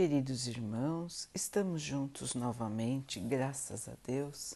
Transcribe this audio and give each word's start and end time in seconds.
Queridos 0.00 0.46
irmãos, 0.46 1.28
estamos 1.34 1.82
juntos 1.82 2.36
novamente, 2.36 3.18
graças 3.18 3.88
a 3.88 3.94
Deus. 4.06 4.54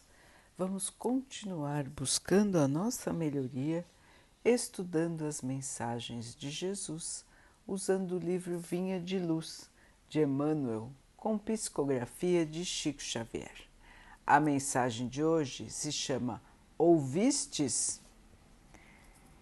Vamos 0.57 0.89
continuar 0.89 1.83
buscando 1.89 2.57
a 2.57 2.65
nossa 2.65 3.11
melhoria, 3.11 3.85
estudando 4.45 5.25
as 5.25 5.41
mensagens 5.41 6.33
de 6.33 6.49
Jesus, 6.49 7.25
usando 7.67 8.15
o 8.15 8.19
livro 8.19 8.57
Vinha 8.57 9.01
de 9.01 9.19
Luz, 9.19 9.69
de 10.07 10.21
Emmanuel, 10.21 10.89
com 11.17 11.37
psicografia 11.37 12.45
de 12.45 12.63
Chico 12.63 13.01
Xavier. 13.01 13.67
A 14.25 14.39
mensagem 14.39 15.09
de 15.09 15.21
hoje 15.21 15.69
se 15.69 15.91
chama 15.91 16.41
Ouvistes? 16.77 17.99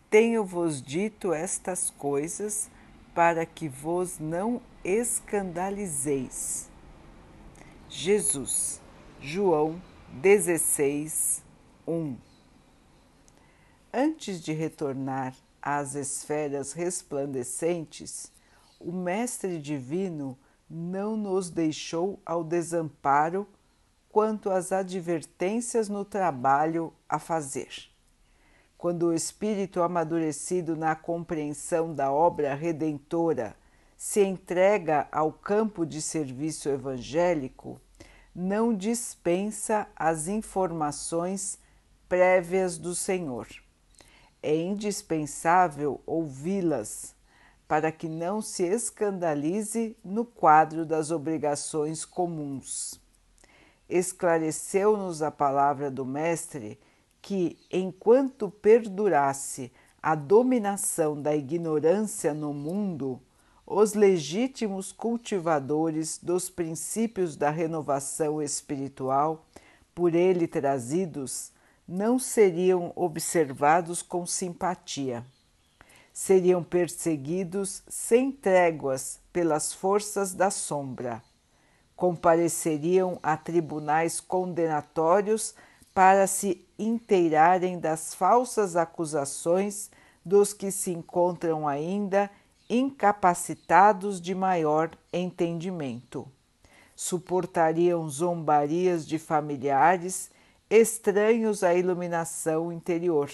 Tenho-vos 0.09 0.81
dito 0.81 1.31
estas 1.31 1.91
coisas 1.91 2.71
para 3.13 3.45
que 3.45 3.69
vos 3.69 4.17
não 4.17 4.59
escandalizeis. 4.83 6.69
Jesus, 7.87 8.81
João 9.19 9.81
16, 10.09 11.43
1 11.87 12.17
Antes 13.93 14.41
de 14.41 14.53
retornar 14.53 15.35
às 15.61 15.95
esferas 15.95 16.73
resplandecentes, 16.73 18.31
o 18.79 18.91
Mestre 18.91 19.59
Divino 19.59 20.37
não 20.69 21.15
nos 21.15 21.49
deixou 21.49 22.19
ao 22.25 22.43
desamparo 22.43 23.47
quanto 24.09 24.49
às 24.49 24.71
advertências 24.71 25.89
no 25.89 26.03
trabalho 26.03 26.93
a 27.07 27.19
fazer 27.19 27.91
quando 28.81 29.03
o 29.03 29.13
espírito 29.13 29.83
amadurecido 29.83 30.75
na 30.75 30.95
compreensão 30.95 31.93
da 31.93 32.11
obra 32.11 32.55
redentora 32.55 33.55
se 34.03 34.19
entrega 34.19 35.07
ao 35.11 35.31
campo 35.31 35.85
de 35.85 36.01
serviço 36.01 36.67
evangélico, 36.67 37.79
não 38.33 38.73
dispensa 38.73 39.87
as 39.95 40.27
informações 40.27 41.59
prévias 42.09 42.79
do 42.79 42.95
Senhor. 42.95 43.47
É 44.41 44.55
indispensável 44.55 46.01
ouvi-las 46.03 47.13
para 47.67 47.91
que 47.91 48.09
não 48.09 48.41
se 48.41 48.63
escandalize 48.63 49.95
no 50.03 50.25
quadro 50.25 50.83
das 50.83 51.11
obrigações 51.11 52.03
comuns. 52.03 52.99
Esclareceu-nos 53.87 55.21
a 55.21 55.29
palavra 55.29 55.91
do 55.91 56.03
Mestre 56.03 56.79
que, 57.21 57.55
enquanto 57.71 58.49
perdurasse 58.49 59.71
a 60.01 60.15
dominação 60.15 61.21
da 61.21 61.35
ignorância 61.35 62.33
no 62.33 62.51
mundo, 62.51 63.21
os 63.73 63.93
legítimos 63.93 64.91
cultivadores 64.91 66.19
dos 66.21 66.49
princípios 66.49 67.37
da 67.37 67.49
renovação 67.49 68.41
espiritual, 68.41 69.45
por 69.95 70.13
ele 70.13 70.45
trazidos, 70.45 71.51
não 71.87 72.19
seriam 72.19 72.91
observados 72.95 74.01
com 74.01 74.25
simpatia. 74.25 75.25
Seriam 76.11 76.61
perseguidos 76.61 77.81
sem 77.87 78.29
tréguas 78.29 79.19
pelas 79.31 79.73
forças 79.73 80.33
da 80.33 80.51
sombra. 80.51 81.23
Compareceriam 81.95 83.19
a 83.23 83.37
tribunais 83.37 84.19
condenatórios 84.19 85.55
para 85.93 86.27
se 86.27 86.65
inteirarem 86.77 87.79
das 87.79 88.13
falsas 88.13 88.75
acusações 88.75 89.89
dos 90.25 90.53
que 90.53 90.71
se 90.71 90.91
encontram 90.91 91.67
ainda 91.67 92.29
incapacitados 92.71 94.21
de 94.21 94.33
maior 94.33 94.91
entendimento. 95.11 96.25
Suportariam 96.95 98.07
zombarias 98.07 99.05
de 99.05 99.19
familiares 99.19 100.31
estranhos 100.69 101.63
à 101.63 101.73
iluminação 101.73 102.71
interior. 102.71 103.29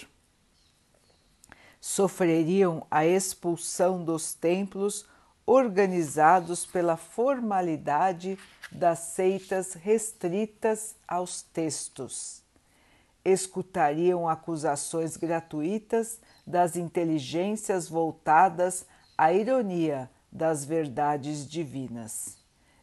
Sofreriam 1.80 2.88
a 2.90 3.06
expulsão 3.06 4.03
dos 4.03 4.34
templos 4.34 5.06
organizados 5.46 6.66
pela 6.66 6.97
formalidade 6.97 8.40
das 8.72 9.00
seitas 9.00 9.74
restritas 9.74 10.96
aos 11.08 11.44
textos 11.44 12.42
escutariam 13.28 14.30
acusações 14.30 15.18
gratuitas 15.18 16.22
das 16.46 16.78
inteligências 16.78 17.90
voltadas 17.90 18.86
à 19.17 19.33
ironia 19.33 20.09
das 20.31 20.63
verdades 20.63 21.50
divinas. 21.50 22.38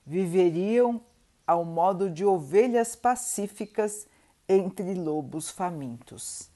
Viveriam 0.04 1.00
ao 1.46 1.64
modo 1.64 2.10
de 2.10 2.24
ovelhas 2.24 2.96
pacíficas 2.96 4.06
entre 4.48 4.94
lobos 4.94 5.50
famintos. 5.50 6.50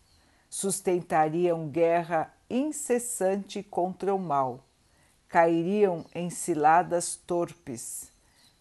Sustentariam 0.51 1.69
guerra 1.69 2.35
incessante 2.51 3.63
contra 3.63 4.15
o 4.15 4.19
mal. 4.19 4.65
Cairiam 5.29 6.05
em 6.15 6.31
ciladas 6.31 7.17
torpes. 7.17 8.11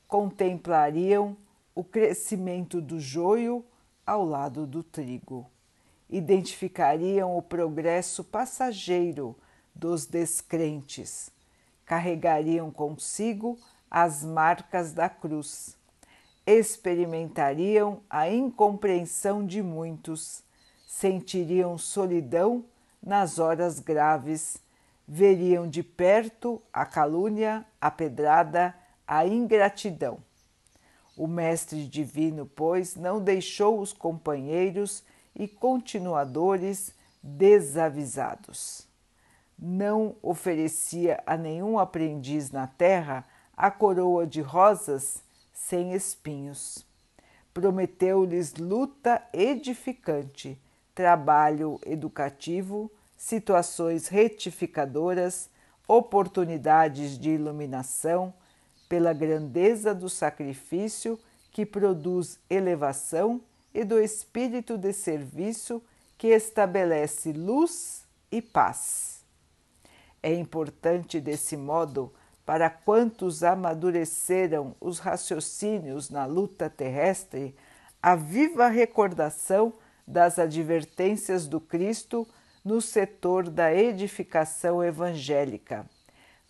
Contemplariam 0.08 1.36
o 1.74 1.84
crescimento 1.84 2.82
do 2.82 3.00
joio 3.00 3.66
ao 4.06 4.24
lado 4.24 4.68
do 4.68 4.84
trigo. 4.84 5.50
Identificariam 6.10 7.38
o 7.38 7.42
progresso 7.42 8.24
passageiro 8.24 9.36
dos 9.80 10.06
descrentes, 10.06 11.30
carregariam 11.86 12.72
consigo 12.72 13.58
as 13.90 14.24
marcas 14.24 14.92
da 14.92 15.08
cruz, 15.08 15.78
experimentariam 16.46 18.02
a 18.10 18.30
incompreensão 18.30 19.46
de 19.46 19.62
muitos, 19.62 20.44
sentiriam 20.88 21.78
solidão 21.78 22.66
nas 23.02 23.40
horas 23.40 23.80
graves, 23.80 24.58
veriam 25.08 25.70
de 25.70 25.84
perto 25.84 26.62
a 26.74 26.86
calúnia, 26.86 27.66
a 27.80 27.92
pedrada, 27.92 28.76
a 29.08 29.26
ingratidão. 29.26 30.20
O 31.16 31.28
Mestre 31.28 31.86
Divino, 31.88 32.46
pois, 32.46 32.96
não 32.96 33.22
deixou 33.22 33.80
os 33.80 33.94
companheiros 33.94 35.04
e 35.36 35.48
continuadores 35.48 36.94
desavisados. 37.24 38.87
Não 39.60 40.16
oferecia 40.22 41.22
a 41.26 41.36
nenhum 41.36 41.80
aprendiz 41.80 42.52
na 42.52 42.68
terra 42.68 43.26
a 43.56 43.72
coroa 43.72 44.28
de 44.28 44.40
rosas 44.40 45.24
sem 45.52 45.94
espinhos. 45.94 46.86
Prometeu-lhes 47.54 48.54
luta 48.54 49.22
edificante, 49.34 50.62
trabalho 50.94 51.80
educativo, 51.86 52.92
situações 53.18 54.08
retificadoras, 54.08 55.50
oportunidades 55.88 57.18
de 57.18 57.32
iluminação 57.32 58.32
pela 58.88 59.12
grandeza 59.12 59.94
do 59.96 60.08
sacrifício 60.08 61.20
que 61.52 61.66
produz 61.66 62.40
elevação 62.48 63.42
e 63.74 63.84
do 63.84 64.00
espírito 64.00 64.78
de 64.78 64.94
serviço 64.94 65.82
que 66.18 66.28
estabelece 66.28 67.32
luz 67.32 68.06
e 68.32 68.42
paz. 68.42 69.17
É 70.22 70.34
importante, 70.34 71.20
desse 71.20 71.56
modo, 71.56 72.14
para 72.46 72.70
quantos 72.70 73.44
amadureceram 73.44 74.76
os 74.80 75.00
raciocínios 75.00 76.10
na 76.10 76.26
luta 76.26 76.70
terrestre, 76.70 77.56
a 78.02 78.16
viva 78.16 78.68
recordação 78.68 79.74
das 80.08 80.40
advertências 80.40 81.48
do 81.48 81.60
Cristo 81.60 82.28
no 82.64 82.82
setor 82.82 83.50
da 83.50 83.74
edificação 83.74 84.84
evangélica 84.84 85.86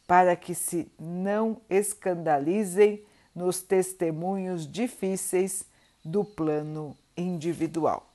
para 0.07 0.37
que 0.37 0.55
se 0.55 0.89
não 0.97 1.61
escandalizem 1.69 3.05
nos 3.35 3.61
testemunhos 3.61 4.65
difíceis 4.65 5.65
do 6.03 6.23
plano 6.23 6.97
individual. 7.15 8.09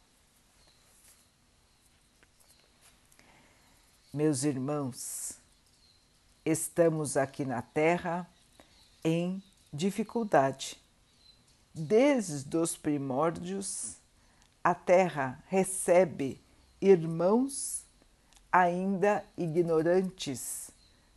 Meus 4.13 4.43
irmãos, 4.43 5.39
estamos 6.45 7.17
aqui 7.17 7.45
na 7.45 7.63
Terra 7.63 8.29
em 9.05 9.43
dificuldade. 9.73 10.81
Desde 11.75 12.57
os 12.57 12.77
primórdios, 12.77 13.97
a 14.63 14.75
Terra 14.75 15.43
recebe 15.49 16.41
irmãos 16.81 17.85
ainda 18.51 19.25
ignorantes 19.37 20.71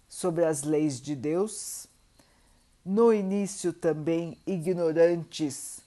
sobre 0.07 0.45
as 0.45 0.63
leis 0.63 1.01
de 1.01 1.15
Deus, 1.15 1.87
no 2.85 3.11
início 3.11 3.73
também 3.73 4.37
ignorantes 4.45 5.81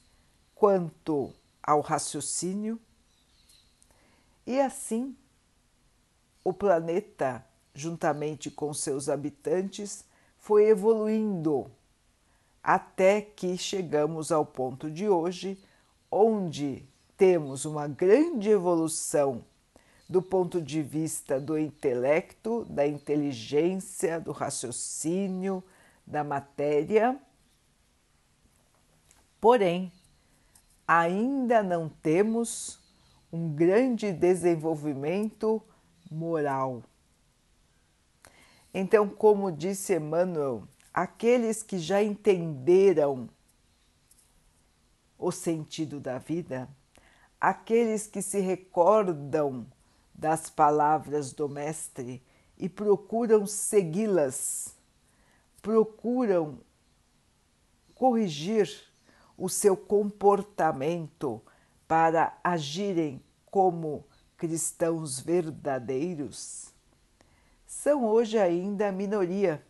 quanto 0.55 1.32
ao 1.62 1.81
raciocínio, 1.81 2.79
e 4.46 4.61
assim 4.61 5.17
o 6.44 6.52
planeta, 6.52 7.44
juntamente 7.78 8.50
com 8.50 8.75
seus 8.75 9.08
habitantes, 9.08 10.04
foi 10.36 10.69
evoluindo 10.69 11.70
até 12.62 13.20
que 13.20 13.56
chegamos 13.56 14.32
ao 14.32 14.44
ponto 14.44 14.90
de 14.90 15.08
hoje, 15.08 15.58
onde 16.10 16.84
temos 17.16 17.64
uma 17.64 17.86
grande 17.86 18.50
evolução 18.50 19.44
do 20.08 20.20
ponto 20.20 20.60
de 20.60 20.82
vista 20.82 21.38
do 21.38 21.58
intelecto, 21.58 22.64
da 22.64 22.86
inteligência, 22.86 24.19
do 24.19 24.32
raciocínio, 24.32 25.62
da 26.06 26.25
matéria. 26.25 27.19
Porém, 29.40 29.92
ainda 30.86 31.62
não 31.62 31.88
temos 31.88 32.80
um 33.30 33.54
grande 33.54 34.10
desenvolvimento 34.10 35.62
moral. 36.10 36.82
Então, 38.72 39.08
como 39.08 39.50
disse 39.50 39.96
Emmanuel, 39.96 40.66
aqueles 40.92 41.62
que 41.62 41.78
já 41.78 42.02
entenderam 42.02 43.28
o 45.18 45.32
sentido 45.32 45.98
da 45.98 46.18
vida, 46.18 46.68
aqueles 47.40 48.06
que 48.06 48.22
se 48.22 48.40
recordam 48.40 49.66
das 50.14 50.50
palavras 50.50 51.32
do 51.32 51.48
Mestre 51.48 52.22
e 52.56 52.68
procuram 52.68 53.46
segui-las, 53.46 54.74
procuram 55.62 56.58
corrigir 57.94 58.68
o 59.36 59.48
seu 59.48 59.76
comportamento 59.76 61.40
para 61.86 62.36
agirem 62.42 63.22
como 63.46 64.04
cristãos 64.36 65.20
verdadeiros, 65.20 66.72
são 67.68 68.06
hoje 68.06 68.38
ainda 68.38 68.90
minoria 68.90 69.62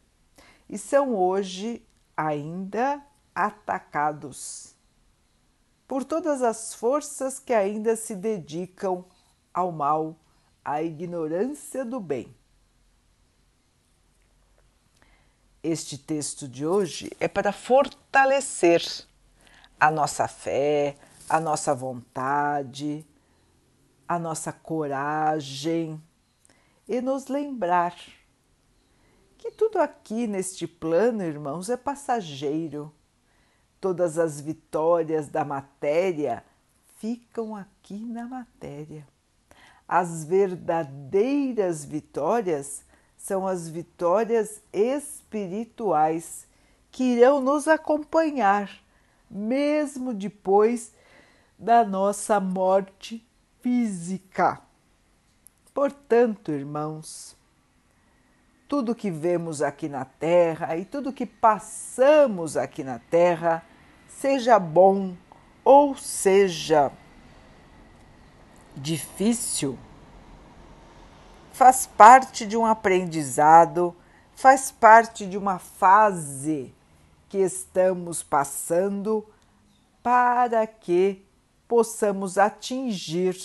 e 0.69 0.79
são 0.79 1.17
hoje 1.17 1.85
ainda 2.17 3.05
atacados 3.35 4.77
por 5.89 6.05
todas 6.05 6.41
as 6.41 6.73
forças 6.73 7.41
que 7.41 7.53
ainda 7.53 7.97
se 7.97 8.15
dedicam 8.15 9.05
ao 9.53 9.73
mal, 9.73 10.15
à 10.65 10.81
ignorância 10.81 11.85
do 11.85 11.99
bem. 11.99 12.33
Este 15.61 15.99
texto 15.99 16.47
de 16.47 16.65
hoje 16.65 17.11
é 17.19 17.27
para 17.27 17.53
fortalecer 17.53 18.81
a 19.81 19.91
nossa 19.91 20.29
fé, 20.29 20.95
a 21.29 21.41
nossa 21.41 21.75
vontade, 21.75 23.05
a 24.07 24.21
nossa 24.21 24.53
coragem 24.53 26.01
e 26.89 27.01
nos 27.01 27.27
lembrar 27.27 27.95
que 29.37 29.51
tudo 29.51 29.79
aqui 29.79 30.27
neste 30.27 30.67
plano, 30.67 31.23
irmãos, 31.23 31.69
é 31.69 31.77
passageiro. 31.77 32.93
Todas 33.81 34.19
as 34.19 34.41
vitórias 34.41 35.29
da 35.29 35.45
matéria 35.45 36.43
ficam 36.97 37.55
aqui 37.55 38.05
na 38.05 38.27
matéria. 38.27 39.07
As 39.87 40.25
verdadeiras 40.25 41.85
vitórias 41.85 42.85
são 43.17 43.47
as 43.47 43.69
vitórias 43.69 44.61
espirituais 44.73 46.47
que 46.91 47.05
irão 47.05 47.41
nos 47.41 47.69
acompanhar, 47.69 48.71
mesmo 49.31 50.13
depois 50.13 50.93
da 51.59 51.85
nossa 51.85 52.41
morte 52.41 53.25
física. 53.61 54.68
Portanto, 55.79 56.51
irmãos, 56.51 57.37
tudo 58.67 58.97
que 58.97 59.13
vemos 59.13 59.63
aqui 59.63 59.89
na 59.89 60.05
Terra 60.05 60.77
e 60.77 60.85
tudo 60.85 61.13
que 61.13 61.25
passamos 61.25 62.57
aqui 62.57 62.83
na 62.83 62.99
Terra, 62.99 63.65
seja 64.09 64.59
bom 64.59 65.17
ou 65.65 65.97
seja 65.97 66.91
difícil, 68.77 69.79
faz 71.53 71.87
parte 71.87 72.45
de 72.45 72.57
um 72.57 72.67
aprendizado, 72.67 73.95
faz 74.35 74.73
parte 74.73 75.27
de 75.27 75.39
uma 75.39 75.61
fase 75.61 76.75
que 77.29 77.39
estamos 77.39 78.21
passando 78.21 79.25
para 80.03 80.67
que 80.67 81.25
possamos 81.69 82.37
atingir 82.37 83.39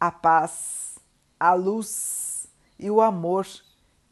a 0.00 0.10
paz, 0.10 0.85
a 1.38 1.54
luz 1.54 2.46
e 2.78 2.90
o 2.90 3.00
amor 3.00 3.46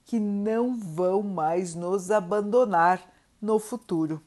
que 0.04 0.20
não 0.20 0.78
vão 0.78 1.22
mais 1.22 1.74
nos 1.74 2.10
abandonar 2.10 3.02
no 3.40 3.58
futuro. 3.58 4.22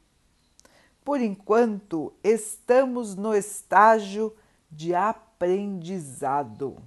Por 1.03 1.21
enquanto, 1.21 2.13
estamos 2.23 3.15
no 3.15 3.33
estágio 3.33 4.35
de 4.69 4.93
aprendizado. 4.93 6.77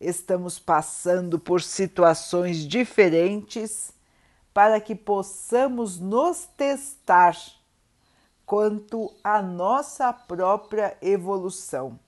Estamos 0.00 0.58
passando 0.58 1.38
por 1.38 1.62
situações 1.62 2.58
diferentes 2.58 3.92
para 4.52 4.80
que 4.80 4.94
possamos 4.94 5.98
nos 5.98 6.44
testar 6.56 7.36
quanto 8.44 9.10
à 9.24 9.40
nossa 9.40 10.12
própria 10.12 10.96
evolução, 11.00 11.98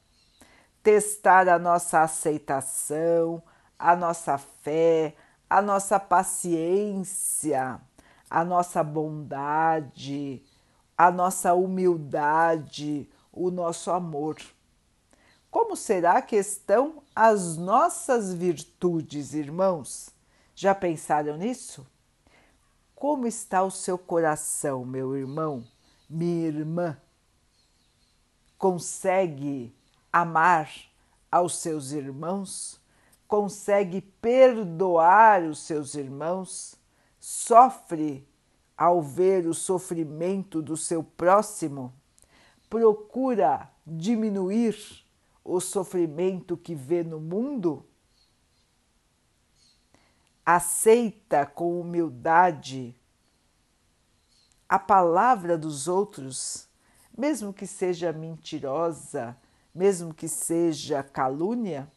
testar 0.84 1.48
a 1.48 1.58
nossa 1.58 2.02
aceitação, 2.02 3.42
a 3.78 3.96
nossa 3.96 4.36
fé, 4.36 5.16
a 5.48 5.62
nossa 5.62 5.98
paciência, 5.98 7.80
a 8.28 8.44
nossa 8.44 8.84
bondade, 8.84 10.44
a 10.96 11.10
nossa 11.10 11.54
humildade, 11.54 13.08
o 13.32 13.50
nosso 13.50 13.90
amor. 13.90 14.36
Como 15.50 15.74
será 15.74 16.20
que 16.20 16.36
estão 16.36 17.02
as 17.16 17.56
nossas 17.56 18.34
virtudes, 18.34 19.32
irmãos? 19.32 20.10
Já 20.54 20.74
pensaram 20.74 21.38
nisso? 21.38 21.86
Como 22.94 23.26
está 23.26 23.62
o 23.62 23.70
seu 23.70 23.96
coração, 23.96 24.84
meu 24.84 25.16
irmão, 25.16 25.64
minha 26.10 26.46
irmã? 26.46 27.00
Consegue 28.58 29.74
amar 30.14 30.70
aos 31.30 31.56
seus 31.56 31.92
irmãos? 31.92 32.82
consegue 33.34 34.00
perdoar 34.00 35.42
os 35.42 35.58
seus 35.58 35.94
irmãos, 35.94 36.76
sofre 37.18 38.24
ao 38.76 39.02
ver 39.02 39.46
o 39.46 39.52
sofrimento 39.52 40.60
do 40.62 40.76
seu 40.76 41.02
próximo, 41.02 41.92
procura 42.70 43.68
diminuir 43.84 45.04
o 45.44 45.60
sofrimento 45.60 46.56
que 46.56 46.74
vê 46.74 47.02
no 47.02 47.18
mundo, 47.18 47.84
aceita 50.46 51.44
com 51.44 51.80
humildade 51.80 52.94
a 54.68 54.78
palavra 54.78 55.58
dos 55.58 55.88
outros, 55.88 56.68
mesmo 57.16 57.52
que 57.52 57.66
seja 57.66 58.12
mentirosa, 58.12 59.36
mesmo 59.74 60.14
que 60.14 60.28
seja 60.28 61.02
calúnia 61.02 61.90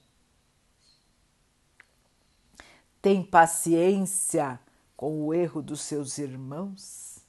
tem 3.01 3.24
paciência 3.24 4.60
com 4.96 5.25
o 5.25 5.34
erro 5.34 5.62
dos 5.62 5.81
seus 5.81 6.17
irmãos? 6.17 7.19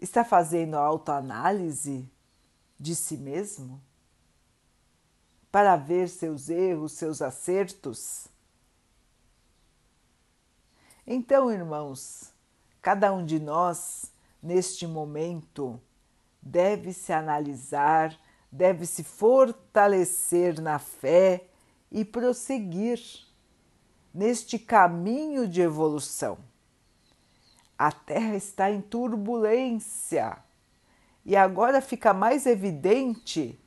Está 0.00 0.24
fazendo 0.24 0.76
autoanálise 0.76 2.10
de 2.78 2.94
si 2.94 3.16
mesmo? 3.16 3.80
Para 5.50 5.76
ver 5.76 6.08
seus 6.08 6.48
erros, 6.48 6.92
seus 6.92 7.22
acertos? 7.22 8.28
Então, 11.06 11.52
irmãos, 11.52 12.32
cada 12.82 13.12
um 13.12 13.24
de 13.24 13.38
nós, 13.38 14.12
neste 14.42 14.86
momento, 14.86 15.80
deve 16.40 16.92
se 16.92 17.12
analisar, 17.12 18.16
deve 18.50 18.86
se 18.86 19.02
fortalecer 19.02 20.60
na 20.60 20.78
fé 20.78 21.44
e 21.90 22.04
prosseguir 22.04 23.00
neste 24.12 24.58
caminho 24.58 25.46
de 25.46 25.60
evolução. 25.60 26.38
A 27.78 27.92
Terra 27.92 28.34
está 28.34 28.70
em 28.70 28.80
turbulência 28.80 30.38
e 31.24 31.36
agora 31.36 31.82
fica 31.82 32.14
mais 32.14 32.46
evidente 32.46 33.58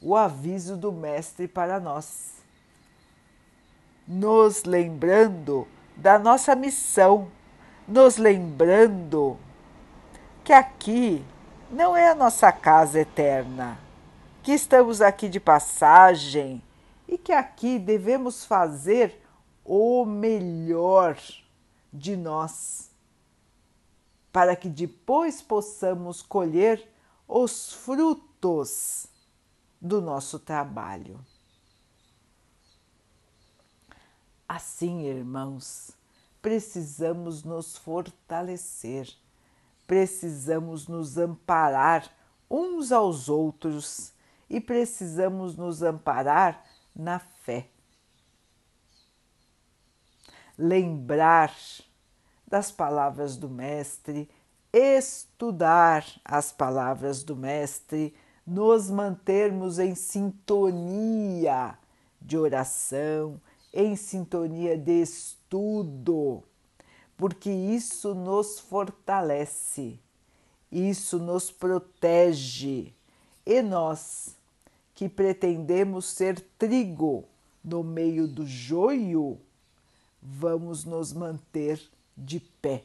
o 0.00 0.16
aviso 0.16 0.76
do 0.76 0.90
Mestre 0.90 1.46
para 1.46 1.78
nós, 1.78 2.32
nos 4.08 4.64
lembrando 4.64 5.68
da 5.96 6.18
nossa 6.18 6.56
missão, 6.56 7.30
nos 7.86 8.16
lembrando 8.16 9.38
que 10.42 10.52
aqui 10.52 11.24
não 11.72 11.96
é 11.96 12.10
a 12.10 12.14
nossa 12.14 12.52
casa 12.52 13.00
eterna, 13.00 13.78
que 14.42 14.52
estamos 14.52 15.00
aqui 15.00 15.26
de 15.26 15.40
passagem 15.40 16.62
e 17.08 17.16
que 17.16 17.32
aqui 17.32 17.78
devemos 17.78 18.44
fazer 18.44 19.18
o 19.64 20.04
melhor 20.04 21.18
de 21.90 22.14
nós, 22.14 22.90
para 24.30 24.54
que 24.54 24.68
depois 24.68 25.40
possamos 25.40 26.20
colher 26.20 26.86
os 27.26 27.72
frutos 27.72 29.06
do 29.80 30.02
nosso 30.02 30.38
trabalho. 30.38 31.18
Assim, 34.46 35.06
irmãos, 35.06 35.92
precisamos 36.42 37.42
nos 37.42 37.78
fortalecer, 37.78 39.08
precisamos 39.92 40.88
nos 40.88 41.18
amparar 41.18 42.10
uns 42.50 42.90
aos 42.90 43.28
outros 43.28 44.14
e 44.48 44.58
precisamos 44.58 45.54
nos 45.54 45.82
amparar 45.82 46.64
na 46.96 47.18
fé. 47.18 47.68
Lembrar 50.56 51.54
das 52.46 52.72
palavras 52.72 53.36
do 53.36 53.50
Mestre, 53.50 54.30
estudar 54.72 56.06
as 56.24 56.50
palavras 56.50 57.22
do 57.22 57.36
Mestre, 57.36 58.14
nos 58.46 58.88
mantermos 58.88 59.78
em 59.78 59.94
sintonia 59.94 61.76
de 62.18 62.38
oração, 62.38 63.38
em 63.70 63.94
sintonia 63.94 64.74
de 64.78 65.02
estudo, 65.02 66.42
porque 67.22 67.52
isso 67.52 68.16
nos 68.16 68.58
fortalece, 68.58 69.96
isso 70.72 71.20
nos 71.20 71.52
protege. 71.52 72.92
E 73.46 73.62
nós 73.62 74.36
que 74.92 75.08
pretendemos 75.08 76.06
ser 76.06 76.40
trigo 76.58 77.24
no 77.62 77.84
meio 77.84 78.26
do 78.26 78.44
joio, 78.44 79.38
vamos 80.20 80.84
nos 80.84 81.12
manter 81.12 81.80
de 82.16 82.40
pé, 82.40 82.82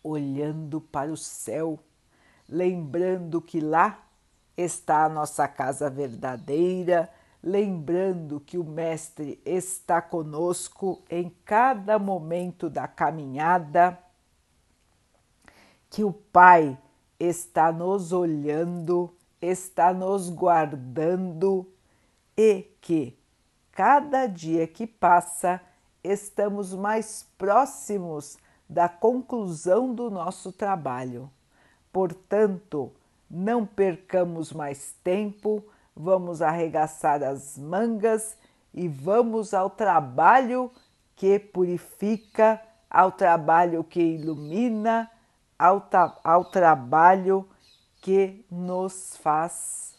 olhando 0.00 0.80
para 0.80 1.10
o 1.10 1.16
céu, 1.16 1.76
lembrando 2.48 3.42
que 3.42 3.58
lá 3.58 4.00
está 4.56 5.06
a 5.06 5.08
nossa 5.08 5.48
casa 5.48 5.90
verdadeira, 5.90 7.12
lembrando 7.42 8.40
que 8.40 8.58
o 8.58 8.64
Mestre 8.64 9.40
está 9.44 10.02
conosco 10.02 11.02
em 11.08 11.30
cada 11.44 11.98
momento 11.98 12.68
da 12.68 12.86
caminhada, 12.86 13.98
que 15.88 16.04
o 16.04 16.12
Pai 16.12 16.78
está 17.18 17.72
nos 17.72 18.12
olhando, 18.12 19.14
está 19.40 19.92
nos 19.92 20.28
guardando 20.28 21.66
e 22.36 22.66
que 22.80 23.18
cada 23.72 24.26
dia 24.26 24.66
que 24.66 24.86
passa 24.86 25.60
estamos 26.02 26.74
mais 26.74 27.26
próximos 27.36 28.38
da 28.68 28.88
conclusão 28.88 29.94
do 29.94 30.10
nosso 30.10 30.52
trabalho. 30.52 31.30
Portanto, 31.92 32.92
não 33.28 33.66
percamos 33.66 34.52
mais 34.52 34.94
tempo, 35.02 35.64
vamos 36.00 36.40
arregaçar 36.40 37.22
as 37.22 37.58
mangas 37.58 38.36
e 38.72 38.88
vamos 38.88 39.52
ao 39.52 39.68
trabalho 39.68 40.70
que 41.14 41.38
purifica, 41.38 42.60
ao 42.88 43.12
trabalho 43.12 43.84
que 43.84 44.00
ilumina, 44.00 45.10
ao, 45.58 45.86
ao 46.24 46.44
trabalho 46.46 47.46
que 48.00 48.44
nos 48.50 49.16
faz 49.18 49.94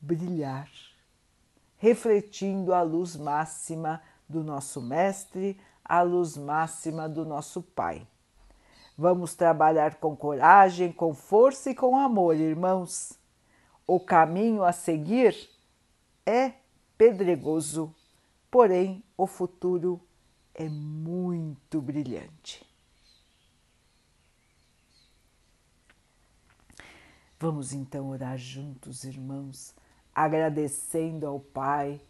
brilhar, 0.00 0.68
refletindo 1.78 2.74
a 2.74 2.82
luz 2.82 3.16
máxima 3.16 4.02
do 4.28 4.42
nosso 4.42 4.82
Mestre, 4.82 5.58
a 5.84 6.02
luz 6.02 6.36
máxima 6.36 7.08
do 7.08 7.24
nosso 7.24 7.62
Pai. 7.62 8.06
Vamos 8.98 9.34
trabalhar 9.34 9.96
com 9.96 10.16
coragem, 10.16 10.90
com 10.90 11.14
força 11.14 11.70
e 11.70 11.74
com 11.74 11.96
amor, 11.96 12.36
irmãos. 12.36 13.23
O 13.86 14.00
caminho 14.00 14.64
a 14.64 14.72
seguir 14.72 15.48
é 16.24 16.52
pedregoso, 16.96 17.94
porém 18.50 19.02
o 19.16 19.26
futuro 19.26 20.00
é 20.54 20.68
muito 20.68 21.82
brilhante. 21.82 22.64
Vamos 27.38 27.74
então 27.74 28.08
orar 28.08 28.38
juntos, 28.38 29.04
irmãos, 29.04 29.74
agradecendo 30.14 31.26
ao 31.26 31.38
Pai 31.38 32.00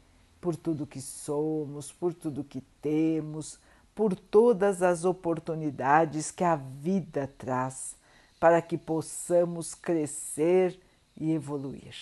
por 0.40 0.54
tudo 0.54 0.86
que 0.86 1.00
somos, 1.00 1.90
por 1.90 2.14
tudo 2.14 2.44
que 2.44 2.60
temos, 2.80 3.58
por 3.94 4.14
todas 4.14 4.82
as 4.82 5.04
oportunidades 5.04 6.30
que 6.30 6.44
a 6.44 6.54
vida 6.54 7.26
traz 7.38 7.96
para 8.38 8.60
que 8.60 8.76
possamos 8.76 9.74
crescer 9.74 10.78
e 11.16 11.32
evoluir, 11.32 11.94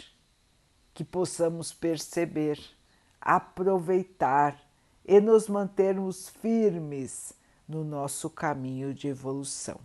que 0.95 1.05
possamos 1.05 1.73
perceber, 1.73 2.59
aproveitar 3.21 4.61
e 5.05 5.21
nos 5.21 5.49
mantermos 5.49 6.29
firmes 6.29 7.35
no 7.69 7.85
nosso 7.85 8.29
caminho 8.31 8.93
de 8.93 9.09
evolução. 9.09 9.79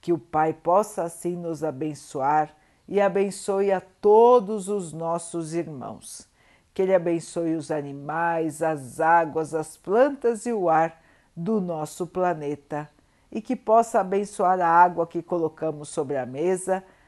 Que 0.00 0.12
o 0.12 0.18
Pai 0.18 0.52
possa 0.52 1.04
assim 1.04 1.36
nos 1.36 1.64
abençoar 1.64 2.54
e 2.86 3.00
abençoe 3.00 3.72
a 3.72 3.80
todos 3.80 4.68
os 4.68 4.92
nossos 4.92 5.54
irmãos. 5.54 6.28
Que 6.72 6.82
Ele 6.82 6.94
abençoe 6.94 7.54
os 7.54 7.70
animais, 7.70 8.62
as 8.62 9.00
águas, 9.00 9.54
as 9.54 9.76
plantas 9.76 10.46
e 10.46 10.52
o 10.52 10.68
ar 10.68 11.02
do 11.36 11.60
nosso 11.60 12.06
planeta. 12.06 12.88
E 13.30 13.42
que 13.42 13.56
possa 13.56 14.00
abençoar 14.00 14.60
a 14.60 14.68
água 14.68 15.06
que 15.06 15.22
colocamos 15.22 15.88
sobre 15.88 16.16
a 16.16 16.24
mesa 16.24 16.82